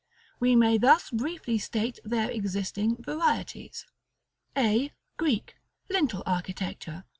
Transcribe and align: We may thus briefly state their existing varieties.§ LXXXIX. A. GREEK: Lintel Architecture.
We 0.39 0.55
may 0.55 0.79
thus 0.79 1.11
briefly 1.11 1.59
state 1.59 1.99
their 2.03 2.27
existing 2.31 3.03
varieties.§ 3.03 3.85
LXXXIX. 4.59 4.89
A. 4.89 4.93
GREEK: 5.17 5.55
Lintel 5.91 6.23
Architecture. 6.25 7.03